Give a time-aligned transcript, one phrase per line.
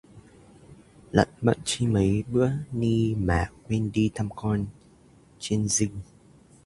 [1.11, 4.65] Lận bận chi mấy bữa ni mà quên đi thăm con
[5.39, 5.99] trên dinh